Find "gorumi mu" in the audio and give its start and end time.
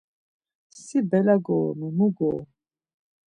1.45-2.05